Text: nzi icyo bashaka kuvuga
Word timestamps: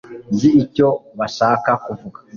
nzi 0.33 0.49
icyo 0.63 0.87
bashaka 1.17 1.71
kuvuga 1.85 2.19